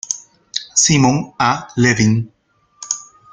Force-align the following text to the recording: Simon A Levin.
Simon 0.73 1.35
A 1.37 1.67
Levin. 1.77 2.27